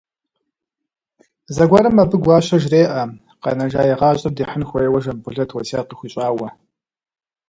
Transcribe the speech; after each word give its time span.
Зэгуэрым 1.55 1.95
абы 2.03 2.17
Гуащэ 2.23 2.57
жреӏэ, 2.63 3.01
къэнэжа 3.41 3.81
и 3.91 3.93
гъащӏэр 3.99 4.33
дихьын 4.37 4.63
хуейуэ 4.69 4.99
Жамбулэт 5.03 5.49
уэсят 5.53 5.85
къыхуищӏауэ. 5.89 6.47